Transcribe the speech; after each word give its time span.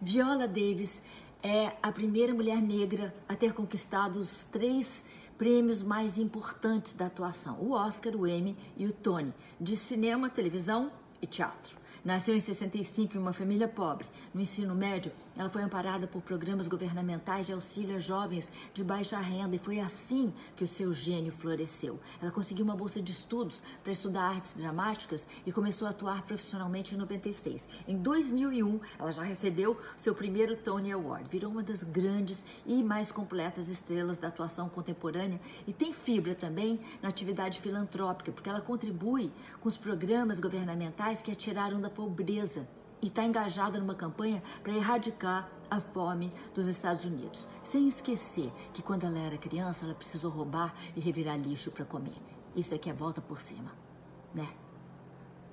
Viola 0.00 0.46
Davis 0.46 1.00
é 1.42 1.72
a 1.82 1.90
primeira 1.90 2.34
mulher 2.34 2.60
negra 2.60 3.14
a 3.28 3.34
ter 3.34 3.54
conquistado 3.54 4.16
os 4.16 4.44
três 4.52 5.04
prêmios 5.38 5.82
mais 5.82 6.18
importantes 6.18 6.92
da 6.92 7.06
atuação: 7.06 7.58
o 7.60 7.72
Oscar, 7.72 8.14
o 8.14 8.26
Emmy 8.26 8.56
e 8.76 8.86
o 8.86 8.92
Tony, 8.92 9.32
de 9.60 9.74
cinema, 9.76 10.28
televisão 10.28 10.92
e 11.20 11.26
teatro. 11.26 11.78
Nasceu 12.06 12.36
em 12.36 12.40
65 12.40 13.16
em 13.16 13.20
uma 13.20 13.32
família 13.32 13.66
pobre. 13.66 14.06
No 14.32 14.40
ensino 14.40 14.76
médio, 14.76 15.10
ela 15.36 15.50
foi 15.50 15.60
amparada 15.62 16.06
por 16.06 16.22
programas 16.22 16.68
governamentais 16.68 17.46
de 17.46 17.52
auxílio 17.52 17.96
a 17.96 17.98
jovens 17.98 18.48
de 18.72 18.84
baixa 18.84 19.18
renda 19.18 19.56
e 19.56 19.58
foi 19.58 19.80
assim 19.80 20.32
que 20.54 20.62
o 20.62 20.68
seu 20.68 20.92
gênio 20.92 21.32
floresceu. 21.32 21.98
Ela 22.22 22.30
conseguiu 22.30 22.64
uma 22.64 22.76
bolsa 22.76 23.02
de 23.02 23.10
estudos 23.10 23.60
para 23.82 23.90
estudar 23.90 24.22
artes 24.22 24.54
dramáticas 24.54 25.26
e 25.44 25.50
começou 25.50 25.88
a 25.88 25.90
atuar 25.90 26.22
profissionalmente 26.22 26.94
em 26.94 26.96
96. 26.96 27.66
Em 27.88 27.96
2001, 27.96 28.78
ela 29.00 29.10
já 29.10 29.24
recebeu 29.24 29.76
seu 29.96 30.14
primeiro 30.14 30.54
Tony 30.54 30.92
Award. 30.92 31.28
Virou 31.28 31.50
uma 31.50 31.64
das 31.64 31.82
grandes 31.82 32.46
e 32.64 32.84
mais 32.84 33.10
completas 33.10 33.66
estrelas 33.66 34.16
da 34.16 34.28
atuação 34.28 34.68
contemporânea 34.68 35.40
e 35.66 35.72
tem 35.72 35.92
fibra 35.92 36.36
também 36.36 36.78
na 37.02 37.08
atividade 37.08 37.60
filantrópica, 37.60 38.30
porque 38.30 38.48
ela 38.48 38.60
contribui 38.60 39.32
com 39.60 39.68
os 39.68 39.76
programas 39.76 40.38
governamentais 40.38 41.20
que 41.20 41.32
a 41.32 41.34
tiraram 41.34 41.80
da 41.80 41.95
pobreza 41.96 42.68
e 43.00 43.06
está 43.06 43.24
engajada 43.24 43.78
numa 43.78 43.94
campanha 43.94 44.42
para 44.62 44.74
erradicar 44.74 45.50
a 45.70 45.80
fome 45.80 46.30
dos 46.54 46.68
Estados 46.68 47.04
Unidos, 47.04 47.48
sem 47.64 47.88
esquecer 47.88 48.52
que 48.74 48.82
quando 48.82 49.04
ela 49.04 49.18
era 49.18 49.38
criança 49.38 49.86
ela 49.86 49.94
precisou 49.94 50.30
roubar 50.30 50.74
e 50.94 51.00
revirar 51.00 51.38
lixo 51.38 51.70
para 51.70 51.86
comer. 51.86 52.14
Isso 52.54 52.74
aqui 52.74 52.90
é 52.90 52.92
volta 52.92 53.20
por 53.22 53.40
cima, 53.40 53.72
né? 54.34 54.46